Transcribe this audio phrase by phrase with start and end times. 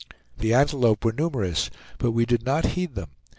[0.39, 1.69] The antelope were numerous,
[1.99, 3.09] but we did not heed them.